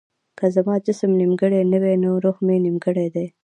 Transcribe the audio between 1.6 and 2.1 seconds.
نه دی